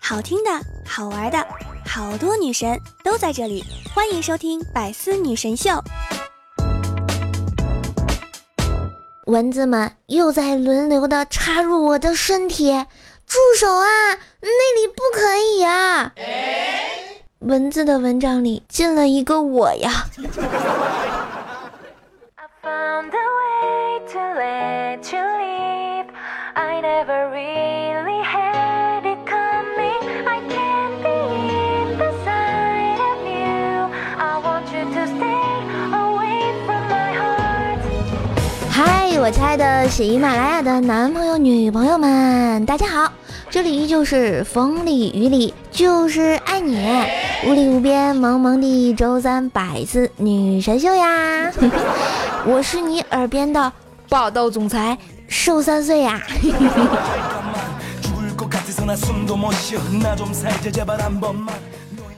[0.00, 0.50] 好听的，
[0.86, 1.46] 好玩的，
[1.84, 5.70] 好多女神都在这里，欢迎收听《百思女神秀》。
[9.26, 12.70] 蚊子们又在轮流的插入我的身体，
[13.26, 13.86] 住手啊！
[14.40, 16.12] 那里不可以啊！
[17.40, 20.06] 蚊子的蚊帐里进了一个我呀！
[26.96, 30.00] Never really had it coming.
[30.26, 31.18] I can't be
[31.82, 33.92] in the sight of you.
[34.16, 35.52] I want you to stay
[35.92, 37.80] away from my heart.
[38.70, 43.12] Hi，我亲爱的喜马拉雅的男朋友、女朋友们，大家好。
[43.50, 46.82] 这里依旧是风里雨里，就是爱你，
[47.46, 51.52] 屋里无边萌萌的周三百思女神秀呀！
[52.48, 53.70] 我是你耳边的
[54.08, 54.96] 霸道总裁
[55.28, 56.22] 瘦三岁呀！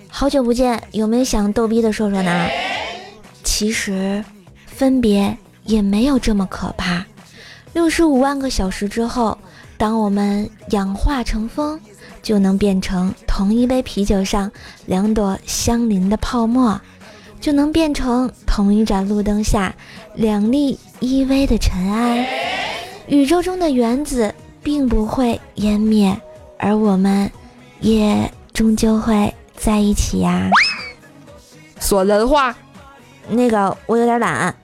[0.08, 2.48] 好久不见，有没有想逗逼的说说呢？
[3.44, 4.24] 其实，
[4.66, 5.36] 分别。
[5.64, 7.04] 也没有这么可怕。
[7.74, 9.36] 六十五万个小时之后，
[9.76, 11.78] 当我们氧化成风，
[12.22, 14.50] 就能变成同一杯啤酒上
[14.86, 16.80] 两朵相邻的泡沫，
[17.38, 19.74] 就能变成同一盏路灯下
[20.14, 22.47] 两粒依偎的尘埃。
[23.08, 26.14] 宇宙中的原子并不会湮灭，
[26.58, 27.30] 而我们
[27.80, 30.50] 也终究会在一起呀。
[31.80, 32.54] 说人话，
[33.30, 34.54] 那个我有点懒。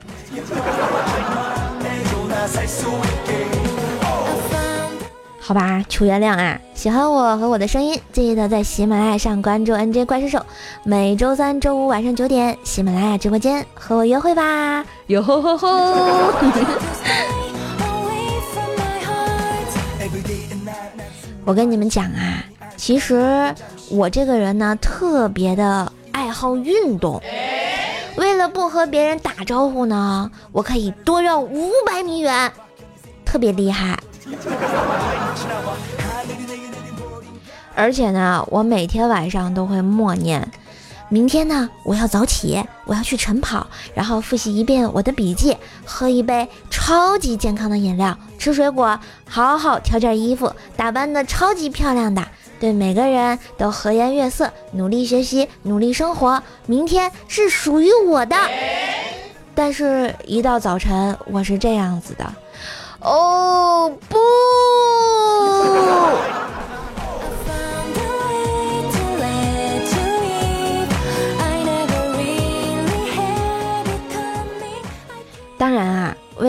[5.39, 6.59] 好吧，求原谅啊！
[6.75, 10.45] 喜欢我和我的声音，记得在喜马拉雅上关注 NJ 怪兽手，
[10.83, 14.85] 每周三、周五晚上九点，喜马拉雅直播间和我约会吧！
[15.07, 16.33] 哟吼吼吼！
[21.45, 22.43] 我跟你们讲啊，
[22.75, 23.53] 其实
[23.89, 27.21] 我这个人呢，特别的爱好运动。
[28.17, 32.51] 为了不和别人打招呼呢，我可以多绕五百米远，
[33.23, 33.99] 特别厉害。
[37.75, 40.49] 而且呢，我每天晚上都会默念：
[41.15, 45.55] 明天呢，我要早起，我要去晨跑，然后复习一遍我的笔记，
[45.85, 52.21] 喝一杯超级健康的饮料，吃水果，好好挑件衣服，打扮的超级漂亮的。
[52.59, 56.43] 对每个人都和颜悦色，努力学习，努力生活。
[56.65, 58.35] 明天是属于我的。
[59.55, 62.25] 但是，一到早晨，我是这样子的。
[62.99, 64.17] 哦不！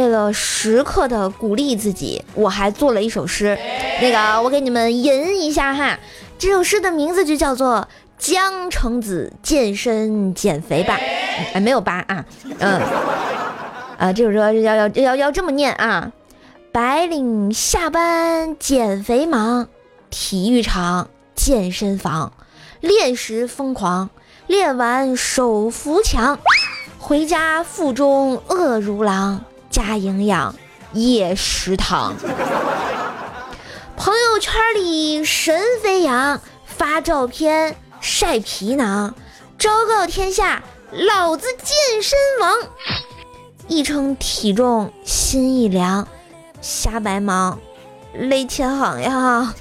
[0.06, 3.59] 为了时刻的鼓励自己，我还做了一首诗。
[4.00, 5.99] 那个，我给你们吟一下哈，
[6.39, 7.78] 这首诗的名字就叫做
[8.16, 10.97] 《江城子健身减肥吧》。
[11.55, 12.25] 哎，没有吧啊，
[12.61, 12.81] 嗯，
[13.99, 16.12] 啊，这首歌要要要要这么念啊：
[16.71, 19.66] 白领下班减肥忙，
[20.09, 22.33] 体育场健身房
[22.81, 24.09] 练时疯狂，
[24.47, 26.39] 练完手扶墙，
[26.97, 29.45] 回家腹中饿如狼，
[29.77, 30.55] 加营养
[30.95, 32.15] 夜食堂。
[33.95, 39.15] 朋友圈里神飞扬，发照片晒皮囊，
[39.59, 42.55] 昭告天下，老子健身王！
[43.69, 46.09] 一称体重心一凉，
[46.63, 47.59] 瞎白忙，
[48.15, 49.53] 累千行呀！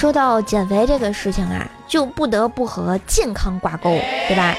[0.00, 3.90] 说到减肥这个事情啊，就不得不和健康挂钩，
[4.28, 4.56] 对吧？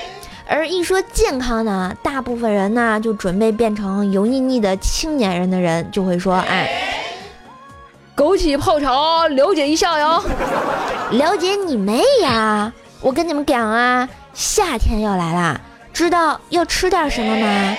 [0.48, 6.70] 而一说健康呢，大部分人呢就准备变成油腻腻的青年人的人就会说：“哎，
[8.16, 10.22] 枸杞泡茶，了解一下呀。”
[11.10, 12.72] 了解你妹呀！
[13.02, 15.60] 我跟你们讲啊，夏天要来了，
[15.92, 17.76] 知道要吃点什么吗？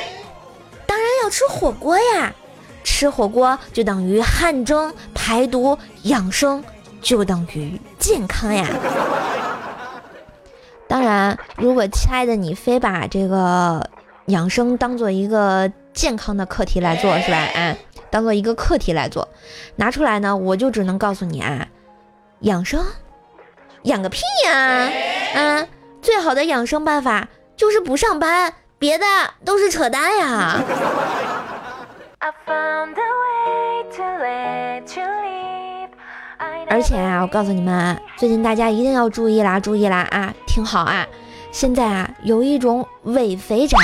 [0.85, 2.35] 当然要吃火锅呀！
[2.83, 6.65] 吃火锅就等于汗蒸排毒养生，
[7.03, 8.67] 就等于健康呀。
[10.89, 13.89] 当然，如果亲爱的你非把这个
[14.27, 17.39] 养生当做一个健康的课题来做，是吧？
[17.39, 17.75] 啊，
[18.11, 19.29] 当做一个课题来做，
[19.77, 21.67] 拿出来呢，我就只能告诉你啊，
[22.41, 22.85] 养生，
[23.85, 24.91] 养个屁呀！
[25.35, 25.67] 啊，
[26.03, 27.27] 最好的养生办法
[27.57, 29.07] 就是不上班，别的
[29.45, 30.61] 都是扯淡呀。
[36.73, 41.07] 而且啊，我告诉你们啊，最近大家一定要注意啦，注意啦啊，听好啊！
[41.53, 43.77] 现在啊，有一种伪肥宅，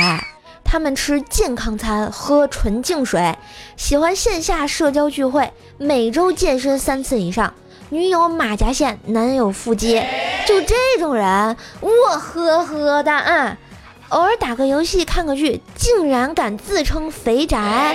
[0.64, 3.36] 他们吃健康餐，喝纯净水，
[3.76, 7.52] 喜欢线下社交聚会，每周健身三次以上，
[7.90, 10.02] 女友马甲线，男友腹肌，
[10.48, 13.58] 就这种人，我呵呵的啊！
[14.08, 17.94] 偶尔打个游戏，看个剧，竟然敢自称肥宅，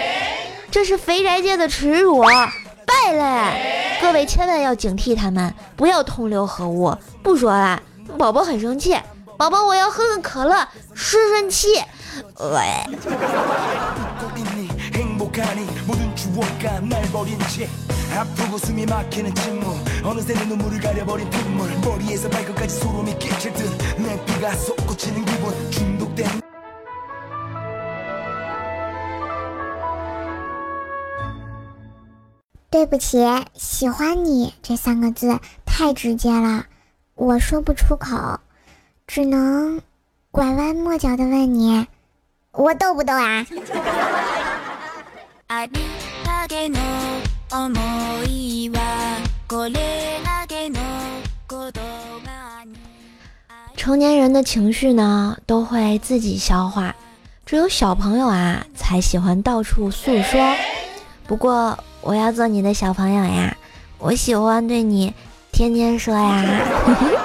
[0.69, 3.90] 这是肥宅界的耻辱，败类！
[4.04, 6.94] 各位千万要警惕他们，不要同流合污。
[7.24, 7.82] 不说了，
[8.18, 8.94] 宝宝很生气，
[9.38, 11.70] 宝宝我要喝个可乐顺顺气。
[12.38, 12.84] 喂。
[32.73, 33.19] 对不起，
[33.55, 36.67] 喜欢你这三个字太直接了，
[37.15, 38.41] 我说不出口，
[39.06, 39.81] 只能
[40.31, 41.87] 拐弯抹角的问你，
[42.53, 43.47] 我逗不逗啊？
[45.49, 45.81] あり
[46.26, 46.79] だけの
[47.49, 47.73] 想
[48.26, 50.79] いはこれだけの
[51.49, 51.73] 言
[52.23, 52.76] 葉に
[53.75, 56.94] 成年人的情绪呢，都会自己消化，
[57.47, 60.55] 只有小朋友啊，才喜欢到处诉说。
[61.26, 63.56] 不过， 我要做你的小朋友呀，
[63.99, 65.12] 我喜欢对你
[65.53, 66.44] 天天说呀。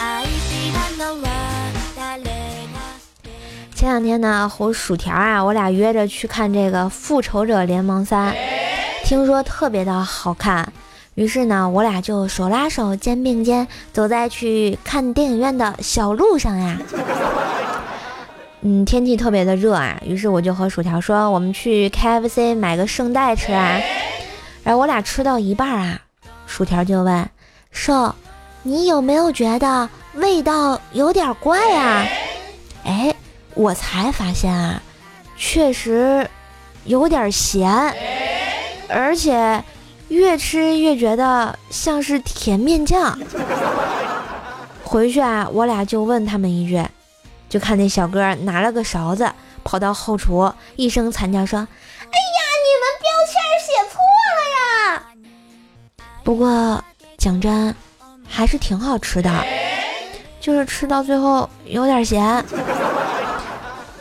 [0.00, 1.28] 愛したのは
[1.96, 2.78] 誰が
[3.74, 8.32] 前两天呢，和薯条啊，我俩约着去看这个《复仇者联盟三》，
[9.04, 10.72] 听说特别的好看，
[11.14, 16.78] 于是呢，我俩就手拉手、肩并肩，走在去看电影院的小路上呀。
[18.65, 23.77] 嗯，天气特别的热啊，于是我就和薯条说，我们去 KFC 买个圣代吃啊。
[24.63, 25.99] 然后我俩吃到一半啊，
[26.47, 27.29] 薯条就问
[27.71, 28.15] 瘦，
[28.61, 32.05] 你有没有觉得味道有点怪啊？
[32.85, 33.13] 哎，
[33.53, 34.81] 我才发现啊，
[35.35, 36.25] 确实
[36.85, 37.93] 有点咸，
[38.87, 39.61] 而且
[40.07, 43.19] 越吃越觉得像是甜面酱。
[44.85, 46.81] 回去啊，我俩就问他们一句，
[47.52, 49.30] 就看那小哥拿了个勺子
[49.64, 51.68] 跑到后厨，一声惨叫说：“哎呀，
[52.64, 53.98] 你们标签写错
[54.36, 55.02] 了呀！”
[56.22, 56.82] 不过
[57.16, 57.74] 讲真，
[58.28, 59.30] 还是挺好吃的，
[60.40, 62.44] 就是吃到最后有点咸。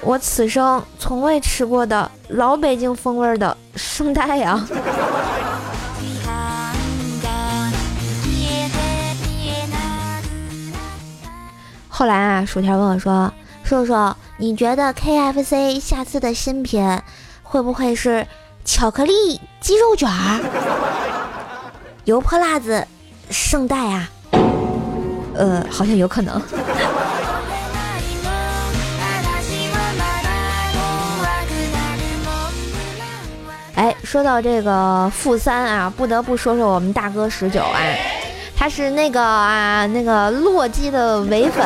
[0.01, 4.65] 我此生从未吃过的老北京风味的圣代呀！
[5.99, 6.73] 批判
[7.21, 7.71] が
[8.23, 8.77] 消えて
[9.17, 9.75] 消えな
[10.21, 10.23] く
[11.89, 13.31] 后来啊，薯条问我说：“
[13.63, 17.01] 瘦瘦，你觉得 KFC 下次的新品
[17.43, 18.25] 会不会是
[18.63, 20.39] 巧克力鸡肉卷儿、
[22.05, 22.87] 油泼辣子
[23.29, 24.09] 圣代啊？”
[25.35, 26.41] 呃，好像有可能。
[26.41, 26.49] 私
[29.69, 30.27] はまだ
[30.73, 32.57] 怖くなるもん
[32.97, 37.77] なんは哎，说到这个负三啊，不得不说说我们大哥十九啊，
[38.55, 41.63] 他是那个啊那个洛基的唯粉，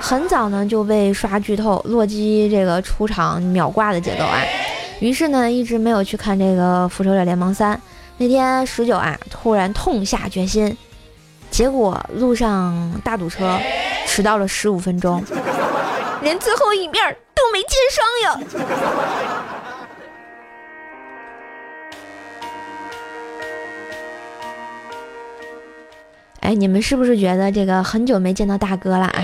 [0.00, 4.40] 很早呢就被刷剧透洛基这个出场秒挂的节奏啊，
[4.98, 7.80] 于是呢一直没有去看这个复仇者联盟三。
[8.16, 10.76] 那天十九啊突然痛下决心，
[11.50, 13.56] 结果路上大堵车，
[14.06, 15.22] 迟到了十五分钟，
[16.22, 18.40] 连最后一面都没见上呀。
[26.40, 29.22] 哎，你们是不是觉得这个很久没见到大哥了啊？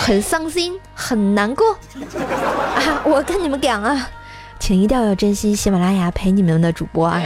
[0.00, 1.72] 很伤心，很难过
[2.74, 3.02] 啊！
[3.04, 4.08] 我跟你们讲啊，
[4.58, 7.22] 请一定要珍惜喜马拉雅陪你们的主播啊，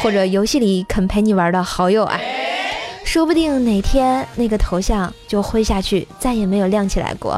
[0.00, 2.18] 或者游戏里肯陪你玩的好友啊，
[3.04, 7.36] 说不定哪天那个头像就灰下去，再也没有亮起来过，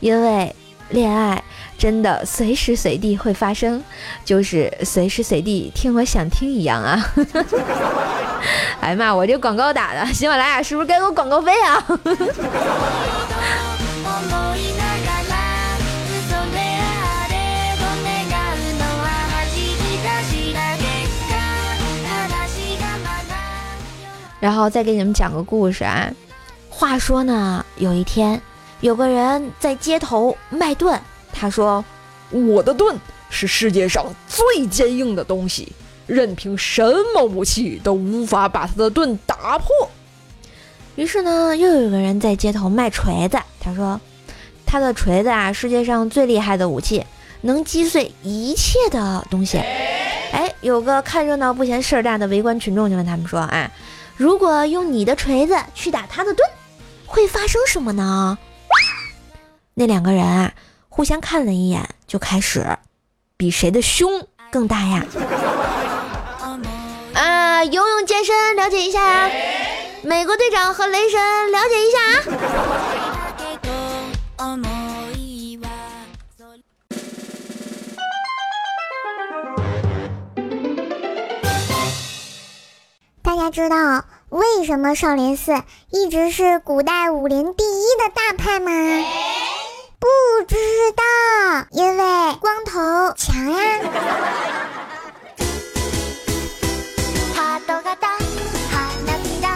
[0.00, 0.52] 因为
[0.90, 1.40] 恋爱
[1.78, 3.82] 真的随时随地会发生，
[4.24, 7.00] 就是随时随地听我想听一样啊。
[8.80, 11.86] 哎呀妈，我这广告打的，喜马拉雅是不是该给我广告费啊？
[24.40, 26.10] 然后再给你们讲个故事啊。
[26.68, 28.40] 话说呢，有一天
[28.80, 30.98] 有个人在街头卖盾，
[31.32, 31.84] 他说
[32.30, 32.96] 我的盾
[33.30, 35.72] 是世界上最坚硬的东西，
[36.06, 36.82] 任凭什
[37.14, 39.66] 么武器都无法把他的盾打破。
[40.94, 44.00] 于是呢，又有个人在街头卖锤子，他说
[44.66, 47.04] 他的锤子啊，世界上最厉害的武器，
[47.40, 49.58] 能击碎一切的东西。
[50.30, 53.70] 哎，有个看热闹不嫌事儿大的围观群众就问他们说：“啊，
[54.18, 56.50] 如果用你的锤子去打他的盾，
[57.06, 58.36] 会发生什么呢？
[59.74, 60.52] 那两个人啊，
[60.88, 62.66] 互相看了一眼，就开始
[63.36, 65.06] 比谁的胸更大呀。
[67.14, 69.30] 啊，游泳健身了解一下呀，
[70.02, 71.98] 美国队长和雷神了解一下
[74.38, 74.58] 啊。
[83.47, 85.53] 大家知道为什么少林寺
[85.91, 88.69] 一直是古代武林第一的大派吗？
[89.97, 90.07] 不
[90.45, 90.55] 知
[90.93, 92.03] 道，因为
[92.41, 93.79] 光头强呀。
[97.33, 97.95] ハート型
[98.69, 98.75] 花
[99.23, 99.47] びら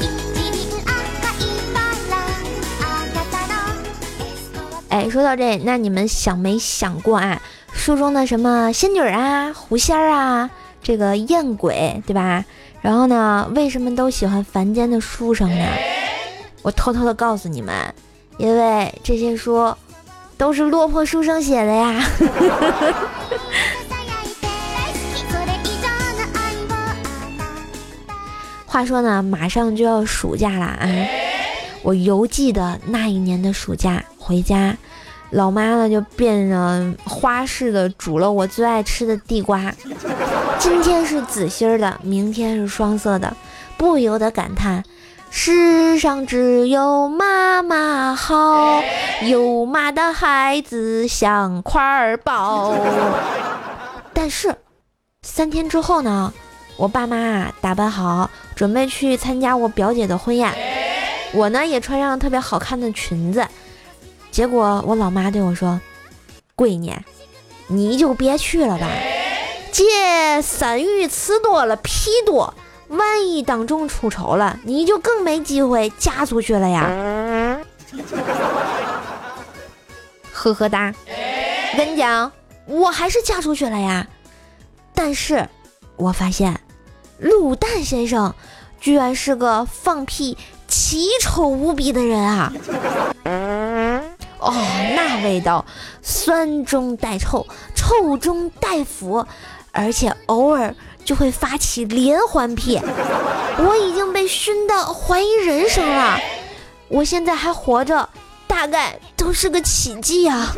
[0.00, 0.90] 一輪赤
[1.36, 1.76] いバ
[2.08, 2.16] ラ
[2.80, 3.52] あなたの
[4.18, 7.42] ベストは哎， 说到这，那你们想没想过啊？
[7.74, 10.48] 书中的什么仙女儿啊、狐仙儿啊，
[10.82, 12.46] 这个艳鬼，对吧？
[12.80, 15.66] 然后呢，为什么都喜欢凡间的书生呢？
[16.62, 17.74] 我偷偷的告訴你们，
[18.38, 19.74] 因为这些书
[20.36, 22.04] 都是落魄书生写的呀。
[22.18, 22.28] 輝
[24.22, 27.42] いて大好きそれ以上の愛をあな
[28.66, 30.88] 话说呢，马上就要暑假了啊！
[31.82, 34.76] 我犹记得那一年的暑假回家，
[35.30, 39.74] 老妈呢就变着花式的煮了我最爱吃的地瓜，
[40.59, 43.35] 今天是紫心儿的，明天是双色的，
[43.77, 44.83] 不由得感叹：
[45.29, 48.81] 世上只有妈妈好，
[49.21, 52.73] 有妈的孩子像块宝。
[54.13, 54.55] 但是
[55.21, 56.33] 三天之后呢？
[56.75, 60.53] 我爸妈打扮好，准备去参加我表姐的婚宴。
[61.33, 63.45] 我呢也穿上特别好看的裙子。
[64.29, 65.79] 结果我老妈对我说
[66.55, 66.93] ：“闺女，
[67.67, 68.87] 你就别去了吧，
[69.71, 72.53] 这三玉吃多了皮多，
[72.87, 76.89] 万一当众出丑了，你就更没机会嫁出去了呀。”
[80.33, 80.93] 呵呵哒，
[81.73, 82.31] 我跟你讲，
[82.65, 84.07] 我还是嫁出去了呀。
[84.93, 85.47] 但是
[85.95, 86.59] 我发现。
[87.19, 88.35] 卤蛋先生
[88.79, 92.53] 居然是个放屁奇丑无比的人啊！
[94.37, 94.53] 哦，
[94.95, 95.65] 那味道
[96.03, 99.25] 酸中带臭，臭中带腐，
[99.76, 102.80] 而且偶尔就会发起连环屁。
[103.58, 106.18] 我已经被熏得怀疑人生了，
[106.88, 108.08] 我现在还活着，
[108.46, 110.52] 大概都是个奇迹啊！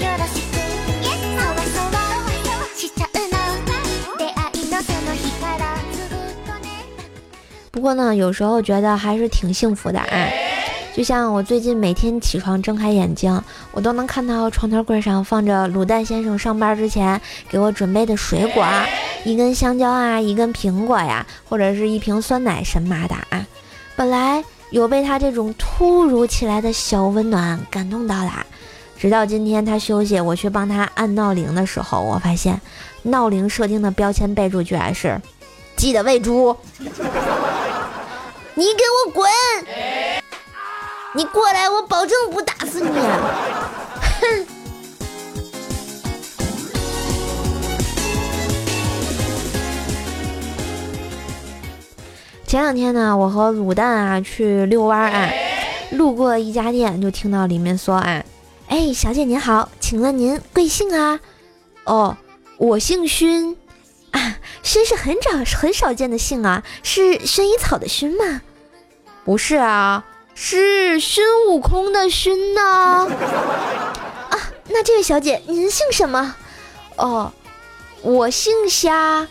[0.00, 0.56] よろしく
[1.36, 1.96] そわそわ
[2.74, 3.36] しちゃうの
[4.18, 6.08] 出会いのその日からずっ
[6.46, 6.66] とね
[7.70, 10.45] 不过呢，有时候觉得还是挺幸福的啊。
[10.97, 13.39] 就像我最近每天起床睁开眼睛，
[13.71, 18.65] 我都能看到床头柜上放着卤蛋先生上班之前给我准备的水果，
[19.23, 23.45] 一根香蕉啊，一根苹果呀，或者是一瓶酸奶神马的啊。
[23.95, 28.43] 本来有被他这种突如其来的小温暖感动到啦，
[28.97, 32.59] 直到今天他休息，我去帮他按闹铃的时候，我发现
[33.03, 35.21] 闹铃设定的标签备注居然是
[35.77, 36.57] “记得喂猪”。
[38.55, 39.29] 你给我滚！
[41.15, 42.89] 你过来，我保证不打死你！
[42.89, 44.45] 哼！
[52.45, 55.29] 前两天呢，我和卤蛋啊去遛弯啊，
[55.91, 58.23] 路过一家店，就听到里面说啊
[58.67, 61.19] ：“哎，小姐您好，请问您贵姓啊
[61.85, 62.17] ？”“哦，
[62.57, 63.55] 我姓熏。”
[64.11, 68.41] 啊，勋是很少很少见的姓啊，是薰衣草的薰吗？
[69.25, 70.05] 不是啊，
[70.39, 72.61] 是孙悟空的孙呢。
[72.61, 74.39] 啊，
[74.69, 76.35] 那这位小姐您姓什么？
[76.95, 77.33] 哦，
[78.03, 79.27] 我姓虾。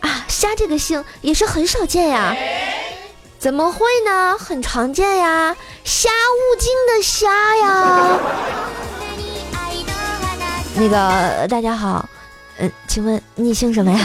[0.00, 2.34] 啊，虾这个姓也是很少见呀。
[3.38, 4.34] 怎么会呢？
[4.38, 5.54] 很常见呀，
[5.84, 8.18] 虾悟净的虾呀。
[10.76, 12.08] 那个大家好，
[12.56, 13.98] 嗯，请问你姓什么呀？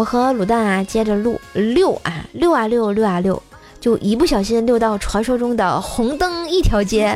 [0.00, 3.42] 我和卤蛋啊，接着录溜啊溜啊溜溜啊溜，
[3.78, 7.14] 就一不小心溜到传说中的红灯一条街。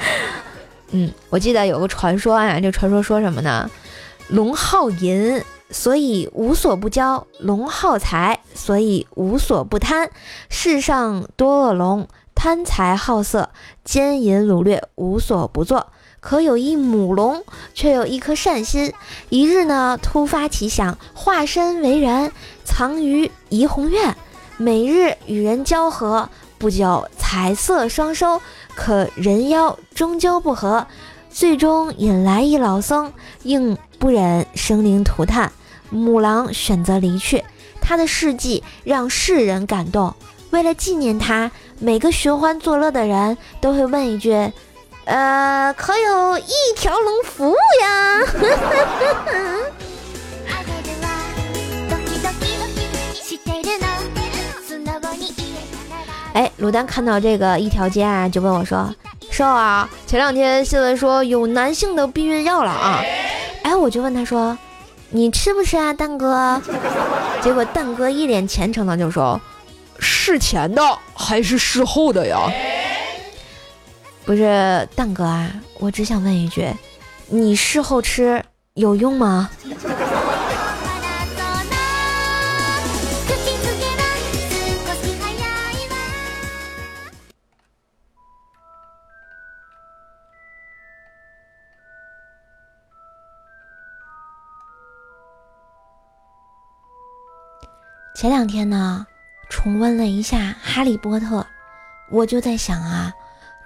[0.92, 3.70] 嗯，我记得有个传说啊，这传说说什么呢？
[4.28, 10.10] 龙好淫，所以无所不交；龙好财，所以无所不贪。
[10.50, 13.48] 世上多恶龙，贪财好色，
[13.86, 15.86] 奸淫掳掠，无所不作。
[16.26, 18.92] 可有一母龙，却有一颗善心。
[19.28, 22.32] 一日呢，突发奇想，化身为人，
[22.64, 24.16] 藏于怡红院，
[24.56, 26.28] 每日与人交合，
[26.58, 28.42] 不久财色双收。
[28.74, 30.84] 可人妖终究不和，
[31.30, 33.12] 最终引来一老僧，
[33.44, 35.52] 应不忍生灵涂炭，
[35.90, 37.44] 母狼选择离去，
[37.80, 40.12] 他的事迹让世人感动。
[40.50, 44.50] 为了纪念他，每个寻欢作乐的人都会问一句
[45.05, 48.23] ：“呃，可有一条龙服务呀？”
[50.47, 51.05] あれでは
[51.89, 52.45] ドキドキ
[53.23, 53.85] してるの
[54.67, 58.93] 素直に言えたなら哎，卤蛋看到这个一条街啊，就问我说：“
[59.31, 63.01] 少啊，前两天新闻说有男性的避孕药了啊。”
[63.63, 66.61] 哎，我就问他说：“你吃不吃啊，蛋哥？”
[67.41, 69.39] 结果蛋哥一脸虔诚的就说
[69.99, 70.81] 事前的
[71.13, 72.64] 还是事后的呀？：“
[74.25, 76.73] 不是蛋哥啊，我只想问一句，
[77.27, 78.43] 你事后吃
[78.75, 80.05] 有用吗？”から
[81.35, 81.71] その
[83.27, 84.01] 口づけは
[84.85, 85.93] 少し早いわ
[98.15, 99.07] 前两天呢，
[99.49, 101.39] 重温了一下《哈利波特》，
[102.11, 103.11] 我就在想啊，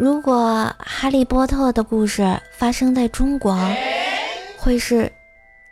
[0.00, 3.54] 如果哈利波特的故事发生在中国，
[4.56, 5.12] 会是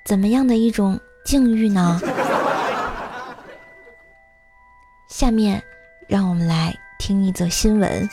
[0.04, 1.98] 怎么样的一种境遇呢？
[5.08, 5.62] 下面，
[6.06, 8.06] 让我们来听一则新闻。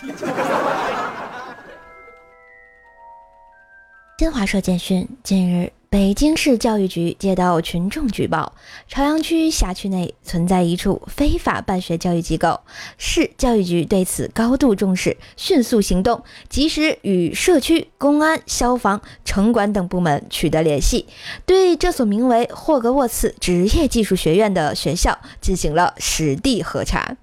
[4.18, 8.52] 新华社简讯：近日，北京市教育局接到群众举报，
[8.86, 12.60] 朝阳区辖区内存在一处非法办学教育机构。
[12.98, 21.06] 市教育局对此高度重视，迅速行动，及时与社区、公安、消防、城管等部门取得联系，
[21.46, 27.16] 对这所名为霍格沃茨职业技术学院的学校进行了实地核查。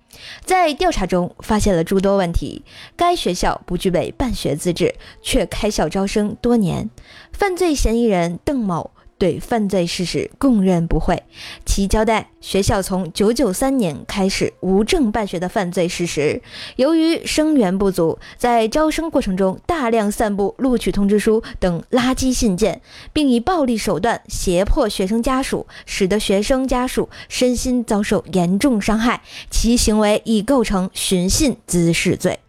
[0.45, 2.65] 在调查中发现了诸多问题，
[2.97, 6.91] 该学校不具备办学资质，却开校招生多年。
[7.33, 8.91] 犯罪嫌疑人邓某
[9.23, 11.23] 对犯罪事实供认不讳，
[11.65, 16.43] 其交代学校从993年开始无证办学的犯罪事实。
[16.75, 32.41] 由于生源不足，在招生过程中大量散布录取通知书等垃圾信件，并以暴力手段胁迫学生家属，使得学生家属身心遭受严重伤害，其行为已构成寻衅滋事罪。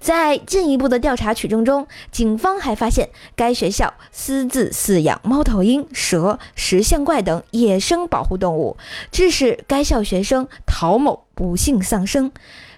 [0.00, 8.76] 在进一步的调查取证中，警方还发现该学校私自饲养猫头鹰、蛇、石像怪等野生保护动物，
[9.10, 12.30] 致使该校学生陶某不幸丧生，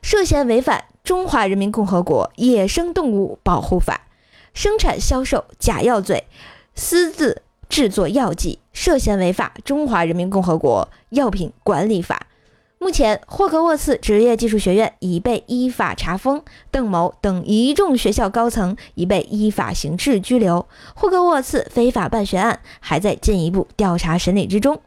[0.03, 4.03] 涉嫌违反《中华人民共和国野生动物保护法》，
[4.55, 6.25] 生产销售假药罪，
[6.75, 12.27] 私自制作药剂，涉嫌违法《中华人民共和国药品管理法》。
[12.83, 20.67] 目前，霍格沃茨职业技术学院已被依法查封，邓某等一众学校高层已被依法刑事拘留。
[20.95, 24.81] 霍格沃茨非法办学案还在进一步调查审理之中。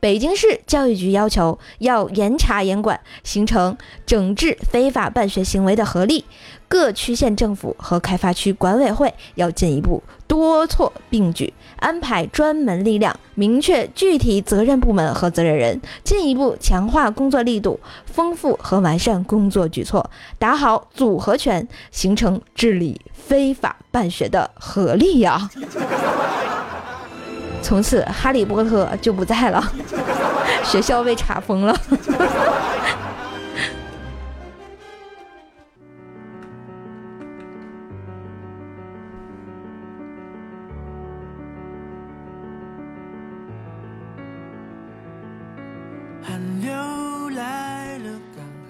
[0.00, 6.24] 北京市教育局要求要严查严管，形成整治非法办学行为的合力。
[6.68, 25.48] 各区县政府和开发区管委会要进一步多措并举，安排专门力量，明确具体责任部门和责任人，进一步强化工作力度，丰富和完善工作举措，打好组合拳，形成治理非法办学的合力呀！
[27.62, 29.62] 从此，哈利波特就不在了，
[30.64, 31.76] 学校被查封了。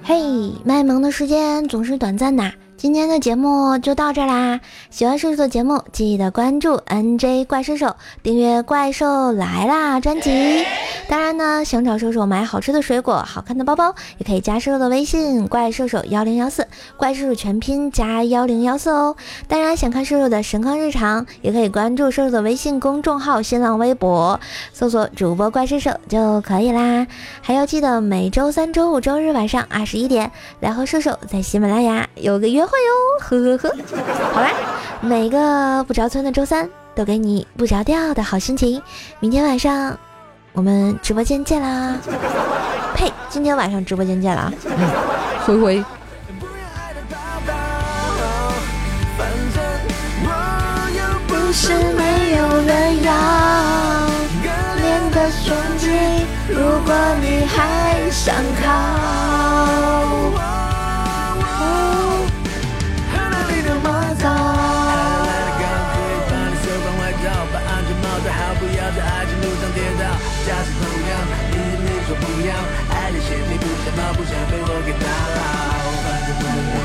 [0.02, 4.60] 嘿，卖萌的时间总是短暂的，今天的节目就到这啦。
[4.88, 10.64] 喜欢叔叔的节目，记得关注 NJ 怪兽手，订阅《怪兽来啦》专辑。
[11.08, 16.68] 当然呢，想找叔叔买好吃的水果、好看的包包，也可以加叔叔的微信“怪兽兽幺零幺四”，
[16.98, 19.16] 怪叔叔全拼加幺零幺四哦。
[19.46, 24.38] 当然，想看叔叔的神坑日常，也可以关注叔叔的微信公众号、新浪微博，
[24.74, 27.06] 搜索主播怪兽兽就可以啦。
[27.40, 33.76] 还要记得每周三、周五、周日晚上二十一点来和兽兽在喜马拉雅有个约会哟，呵呵呵。
[34.34, 34.50] 好啦，
[35.00, 38.82] 每个不着村的周三都给你不着调的好心情。
[39.20, 39.98] 明天晚上
[40.58, 41.96] 我们直播间见啦！
[42.96, 44.52] 呸，今天晚上直播间见啦！
[45.46, 45.84] 回回。
[46.40, 47.16] 不要爱的抱
[47.46, 47.52] 抱，
[49.16, 49.62] 反正
[50.24, 50.28] 我
[50.98, 53.12] 又不是没有人要
[55.12, 55.86] 的胸肌，
[56.48, 56.92] 如果
[57.22, 60.07] 你还想靠。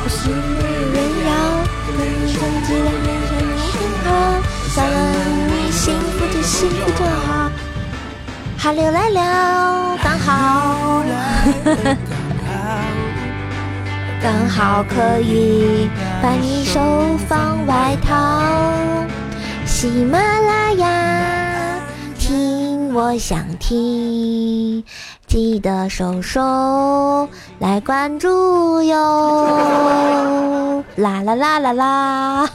[0.03, 0.95] 不是没人
[1.25, 1.31] 要，
[1.87, 4.07] 跟你从几两年前你很好，
[4.69, 4.93] 算了，
[5.47, 7.27] 你幸福就幸福就好。
[8.57, 11.03] 寒流来了，刚好，
[14.21, 15.89] 刚好可以
[16.21, 18.41] 把你手放外套。
[19.65, 20.87] 喜马拉雅，
[22.93, 24.83] 我想听，
[25.25, 27.27] 记得手手
[27.57, 30.83] 来关注哟！
[30.97, 32.47] 啦啦啦啦啦。